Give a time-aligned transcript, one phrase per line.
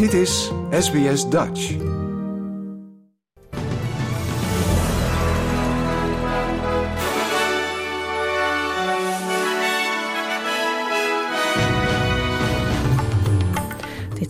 [0.00, 1.99] Dit is SBS Dutch.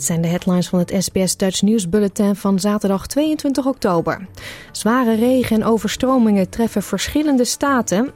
[0.00, 4.26] Dit zijn de headlines van het SBS Dutch News Bulletin van zaterdag 22 oktober.
[4.72, 8.10] Zware regen en overstromingen treffen verschillende staten.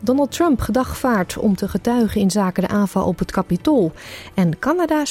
[0.00, 3.92] Donald Trump gedagvaard om te getuigen in zaken de aanval op het Capitool.
[4.34, 5.04] En Canada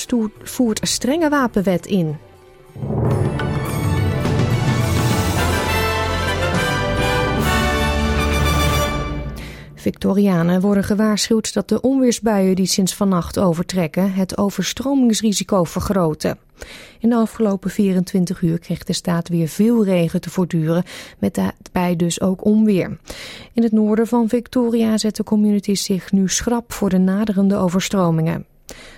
[0.44, 2.18] voert een strenge wapenwet in.
[10.07, 16.38] Victorianen worden gewaarschuwd dat de onweersbuien die sinds vannacht overtrekken het overstromingsrisico vergroten.
[16.99, 20.84] In de afgelopen 24 uur kreeg de staat weer veel regen te voortduren,
[21.20, 22.98] met daarbij dus ook onweer.
[23.53, 28.45] In het noorden van Victoria zetten communities zich nu schrap voor de naderende overstromingen.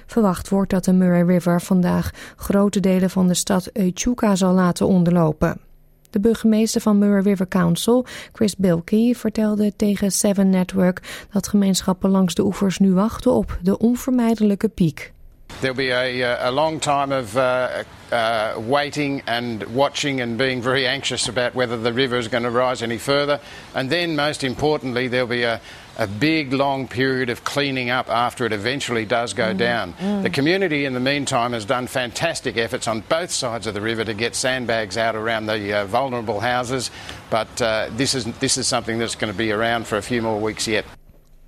[0.05, 4.87] Verwacht wordt dat de Murray River vandaag grote delen van de stad Echuca zal laten
[4.87, 5.68] onderlopen.
[6.09, 12.33] De burgemeester van Murray River Council, Chris Bilkey, vertelde tegen Seven Network dat gemeenschappen langs
[12.33, 15.11] de oevers nu wachten op de onvermijdelijke piek.
[15.59, 17.65] There'll be a, uh, a long time of uh,
[18.11, 22.51] uh, waiting and watching and being very anxious about whether the river is going to
[22.51, 23.39] rise any further.
[23.73, 25.59] And then, most importantly, there'll be a,
[25.99, 29.57] a big long period of cleaning up after it eventually does go mm.
[29.57, 29.93] down.
[29.93, 30.23] Mm.
[30.23, 34.05] The community, in the meantime, has done fantastic efforts on both sides of the river
[34.05, 36.89] to get sandbags out around the uh, vulnerable houses.
[37.29, 40.21] But uh, this, is, this is something that's going to be around for a few
[40.21, 40.85] more weeks yet.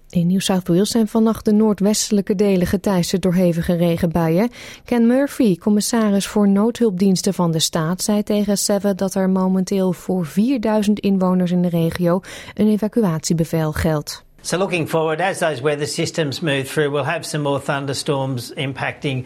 [0.10, 4.50] In New South Wales zijn vannacht de noordwestelijke delen geteisterd door hevige regenbuien.
[4.86, 10.26] Ken Murphy, commissaris voor noodhulpdiensten van de staat, zei tegen Seven dat er momenteel voor
[10.26, 12.22] 4000 inwoners in de regio
[12.54, 14.24] een evacuatiebevel geldt.
[14.44, 19.26] So looking forward, as those weather systems move through, we'll have some more thunderstorms impacting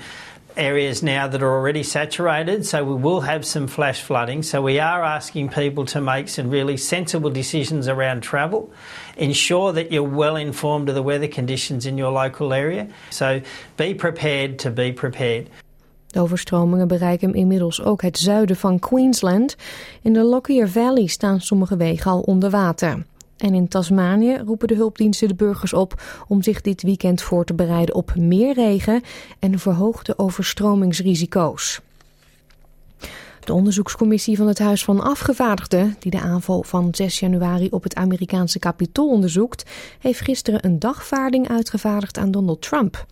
[0.57, 4.43] areas now that are already saturated, so we will have some flash flooding.
[4.43, 8.69] So we are asking people to make some really sensible decisions around travel.
[9.15, 12.87] Ensure that you're well informed of the weather conditions in your local area.
[13.09, 13.41] So
[13.77, 15.47] be prepared to be prepared.
[16.07, 19.55] De overstromingen bereiken inmiddels ook het zuiden van Queensland.
[20.01, 23.05] In de Lockyer Valley staan sommige wegen al onder water.
[23.37, 27.53] En in Tasmanië roepen de hulpdiensten de burgers op om zich dit weekend voor te
[27.53, 29.01] bereiden op meer regen
[29.39, 31.81] en verhoogde overstromingsrisico's.
[33.45, 37.95] De onderzoekscommissie van het Huis van Afgevaardigden, die de aanval van 6 januari op het
[37.95, 39.69] Amerikaanse kapitool onderzoekt,
[39.99, 43.05] heeft gisteren een dagvaarding uitgevaardigd aan Donald Trump.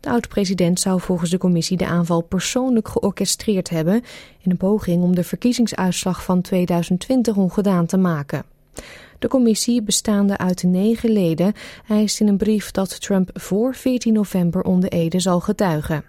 [0.00, 4.02] De oud-president zou volgens de commissie de aanval persoonlijk georchestreerd hebben
[4.40, 8.44] in een poging om de verkiezingsuitslag van 2020 ongedaan te maken.
[9.20, 11.52] De commissie, bestaande uit negen leden,
[11.88, 16.04] eist in een brief dat Trump voor 14 november onder Ede zal getuigen.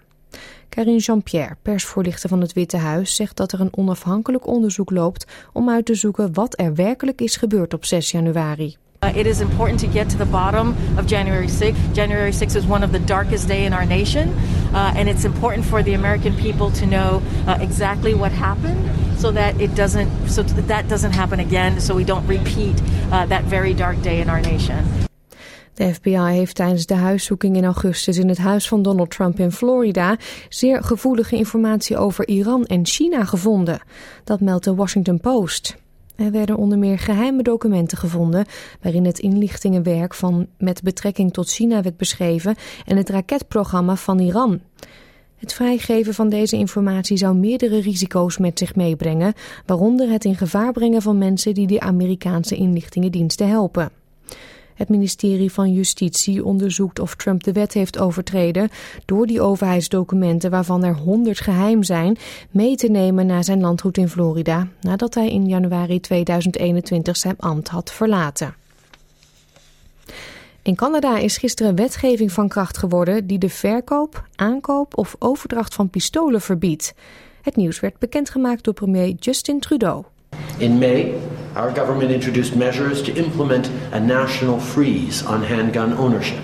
[0.68, 5.70] Karine Jean-Pierre, persvoorlichter van het Witte Huis, zegt dat er een onafhankelijk onderzoek loopt om
[5.70, 8.76] uit te zoeken wat er werkelijk is gebeurd op 6 januari.
[9.02, 11.92] Uh, it is important to get to the bottom of January 6th.
[11.92, 14.28] January 6th is one of the darkest days in our nation,
[14.74, 18.78] uh, and it's important for the American people to know uh, exactly what happened,
[19.18, 22.80] so that it doesn't, so that, that doesn't happen again, so we don't repeat
[23.10, 24.84] uh, that very dark day in our nation.
[25.74, 29.52] De FBI heeft tijdens de huiszoeking in augustus in het huis van Donald Trump in
[29.52, 30.16] Florida
[30.48, 33.80] zeer gevoelige informatie over Iran en China gevonden.
[34.24, 35.81] Dat meldt de Washington Post.
[36.22, 38.44] Er werden onder meer geheime documenten gevonden
[38.80, 42.54] waarin het inlichtingenwerk van met betrekking tot China werd beschreven
[42.86, 44.60] en het raketprogramma van Iran.
[45.36, 49.34] Het vrijgeven van deze informatie zou meerdere risico's met zich meebrengen,
[49.66, 54.01] waaronder het in gevaar brengen van mensen die de Amerikaanse inlichtingendiensten helpen.
[54.82, 58.68] Het ministerie van Justitie onderzoekt of Trump de wet heeft overtreden
[59.04, 62.16] door die overheidsdocumenten waarvan er honderd geheim zijn
[62.50, 67.68] mee te nemen naar zijn landgoed in Florida nadat hij in januari 2021 zijn ambt
[67.68, 68.54] had verlaten.
[70.62, 75.90] In Canada is gisteren wetgeving van kracht geworden die de verkoop, aankoop of overdracht van
[75.90, 76.94] pistolen verbiedt.
[77.42, 80.04] Het nieuws werd bekendgemaakt door premier Justin Trudeau.
[80.58, 81.14] In May,
[81.54, 86.42] our government introduced measures to implement a national freeze on handgun ownership.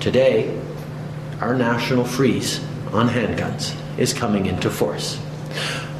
[0.00, 0.54] Today,
[1.40, 2.60] our national freeze
[2.92, 5.18] on handguns is coming into force.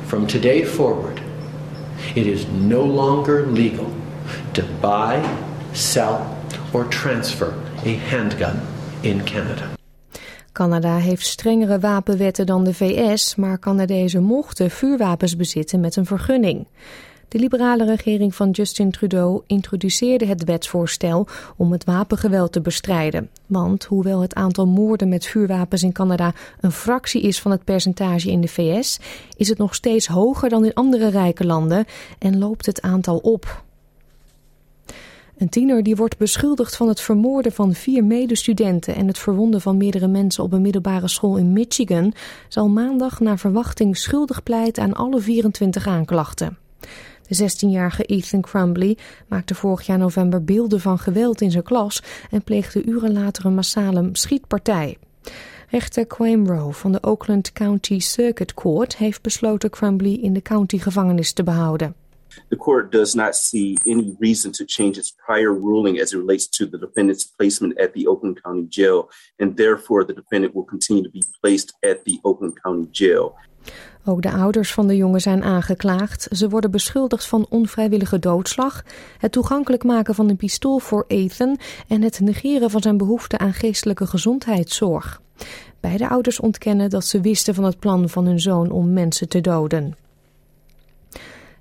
[0.07, 1.21] From today forward,
[2.15, 3.91] it is no longer legal
[4.55, 5.21] to buy,
[5.73, 6.37] sell,
[6.73, 7.53] or transfer
[7.85, 8.61] a handgun
[9.03, 9.71] in Canada.
[10.53, 16.67] Canada heeft strengere wapenwetten dan de VS, maar Canadezen mochten vuurwapens bezitten met een vergunning.
[17.29, 21.27] De liberale regering van Justin Trudeau introduceerde het wetsvoorstel
[21.57, 23.31] om het wapengeweld te bestrijden.
[23.47, 28.31] Want hoewel het aantal moorden met vuurwapens in Canada een fractie is van het percentage
[28.31, 28.99] in de VS,
[29.37, 31.85] is het nog steeds hoger dan in andere rijke landen
[32.19, 33.65] en loopt het aantal op.
[35.39, 39.77] Een tiener die wordt beschuldigd van het vermoorden van vier medestudenten en het verwonden van
[39.77, 42.13] meerdere mensen op een middelbare school in Michigan
[42.49, 46.59] zal maandag naar verwachting schuldig pleiten aan alle 24 aanklachten.
[47.29, 48.97] De 16-jarige Ethan Crumbly
[49.29, 53.55] maakte vorig jaar november beelden van geweld in zijn klas en pleegde uren later een
[53.55, 54.99] massale schietpartij.
[55.71, 61.33] Rechter Quamrow van de Oakland County Circuit Court heeft besloten Crumbly in de county gevangenis
[61.33, 61.95] te behouden.
[62.49, 66.49] The court does not see any reason to change its prior ruling as it relates
[66.49, 69.09] to the defendant's placement at the Oakland County Jail,
[69.39, 73.35] and therefore the defendant will continue to be placed at the Oakland County Jail.
[74.09, 76.29] Ook de ouders van de jongen zijn aangeklaagd.
[76.31, 78.85] Ze worden beschuldigd van onvrijwillige doodslag,
[79.19, 81.59] het toegankelijk maken van een pistool voor Ethan
[81.89, 85.21] en het negeren van zijn behoefte aan geestelijke gezondheidszorg.
[85.81, 89.41] Beide ouders ontkennen dat ze wisten van het plan van hun zoon om mensen te
[89.41, 89.97] doden.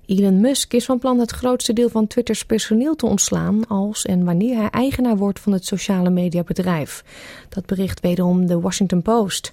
[0.06, 4.24] Elon Musk is van plan het grootste deel van Twitters personeel te ontslaan als en
[4.24, 7.04] wanneer hij eigenaar wordt van het sociale mediabedrijf.
[7.48, 9.52] Dat bericht wederom de Washington Post.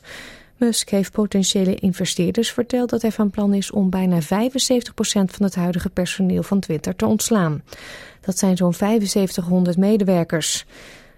[0.64, 4.26] Musk heeft potentiële investeerders verteld dat hij van plan is om bijna 75%
[5.06, 7.64] van het huidige personeel van Twitter te ontslaan.
[8.22, 10.66] Dat zijn zo'n 7500 medewerkers.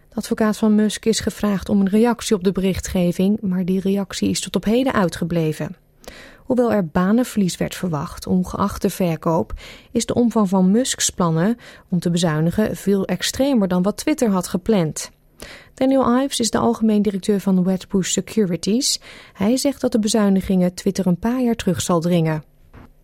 [0.10, 4.30] De advocaat van Musk is gevraagd om een reactie op de berichtgeving, maar die reactie
[4.30, 5.76] is tot op heden uitgebleven.
[6.38, 9.54] Hoewel er banenverlies werd verwacht, ongeacht de verkoop,
[9.92, 11.58] is de omvang van Musks plannen
[11.90, 15.12] om te bezuinigen veel extremer dan wat Twitter had gepland.
[15.74, 19.00] Daniel Ives is de algemeen directeur van Wedbush Securities.
[19.34, 22.44] Hij zegt dat de bezuinigingen Twitter een paar jaar terug zal dringen.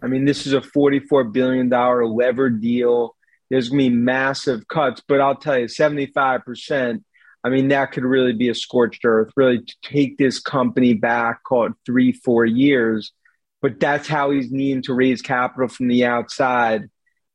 [0.03, 3.15] I mean, this is a 44 billion dollar lever deal.
[3.49, 7.03] There's to be massive cuts, but I'll tell you, 75%.
[7.43, 11.65] I mean, that could really be a scorched earth, really take this company back, call
[11.65, 13.11] it three, four years.
[13.61, 16.89] But that's how he's needing to raise capital from the outside.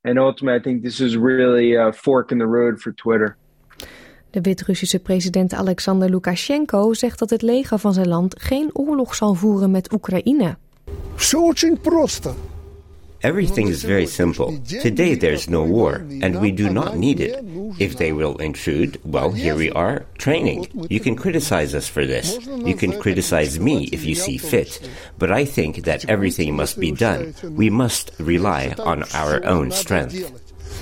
[0.05, 3.37] And ultimately, I think this is really a fork in the road for Twitter.
[4.32, 9.34] De Wit-Russische president Alexander Lukashenko zegt dat het leger van zijn land geen oorlog zal
[9.34, 10.58] voeren met Oekraïne.
[11.16, 12.34] Все очень просто.
[13.24, 14.60] Everything is very simple.
[14.82, 17.40] Today there's no war, and we do not need it.
[17.78, 20.68] If they will intrude, well, here we are, training.
[20.90, 22.40] You can criticize us for this.
[22.66, 24.80] You can criticize me if you see fit.
[25.20, 27.36] But I think that everything must be done.
[27.56, 30.16] We must rely on our own strength.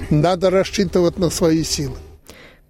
[0.10, 1.98] Надо рассчитывать на свои силы.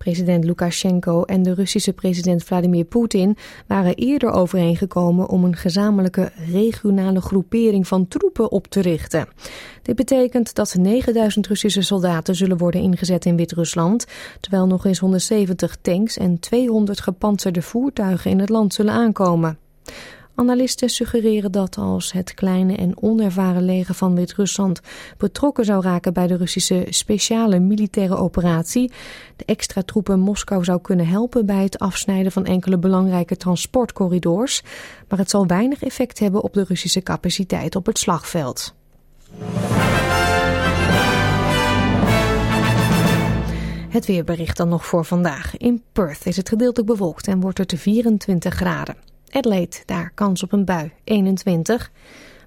[0.04, 3.36] President Lukashenko en de Russische president Vladimir Poetin
[3.66, 9.26] waren eerder overeengekomen om een gezamenlijke regionale groepering van troepen op te richten.
[9.82, 14.06] Dit betekent dat 9000 Russische soldaten zullen worden ingezet in Wit-Rusland,
[14.40, 19.58] terwijl nog eens 170 tanks en 200 gepantserde voertuigen in het land zullen aankomen.
[20.36, 24.80] Analisten suggereren dat als het kleine en onervaren leger van Wit-Rusland
[25.18, 28.92] betrokken zou raken bij de Russische speciale militaire operatie,
[29.36, 34.62] de extra troepen Moskou zou kunnen helpen bij het afsnijden van enkele belangrijke transportcorridors,
[35.08, 38.74] maar het zal weinig effect hebben op de Russische capaciteit op het slagveld.
[43.88, 45.56] Het weerbericht dan nog voor vandaag.
[45.56, 49.13] In Perth is het gedeeltelijk bewolkt en wordt het 24 graden.
[49.34, 51.90] Adelaide, daar kans op een bui, 21.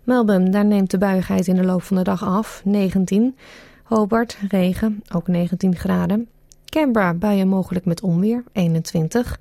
[0.04, 3.38] Melbourne, daar neemt de buigheid in de loop van de dag af, 19.
[3.84, 6.28] Hobart, regen, ook 19 graden.
[6.66, 9.40] Canberra, buien mogelijk met onweer, 21.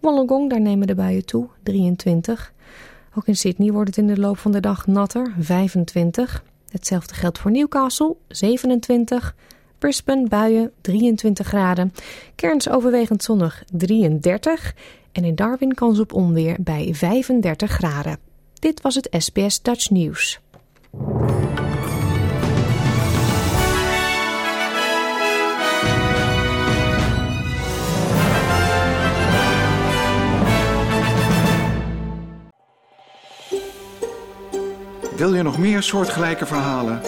[0.00, 2.52] Wollongong, daar nemen de buien toe, 23.
[3.14, 6.42] Ook in Sydney wordt het in de loop van de dag natter, 25.
[6.68, 9.34] Hetzelfde geldt voor Newcastle, 27.
[9.78, 11.92] Brisbane, buien, 23 graden.
[12.36, 14.74] Cairns overwegend zonnig, 33
[15.14, 18.18] en in Darwin kans op onweer bij 35 graden.
[18.54, 20.40] Dit was het SBS Dutch News.
[35.16, 37.00] Wil je nog meer soortgelijke verhalen?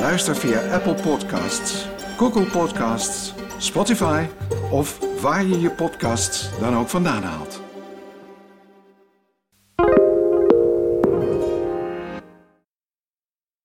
[0.00, 1.86] Luister via Apple Podcasts,
[2.16, 4.24] Google Podcasts, Spotify
[4.70, 7.65] of waar je je podcasts dan ook vandaan haalt.